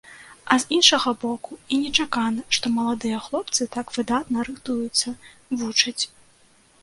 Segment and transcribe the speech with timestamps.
[0.53, 5.07] А з іншага боку, і нечакана, што маладыя хлопцы так выдатна рыхтуюцца,
[5.63, 6.01] вучаць.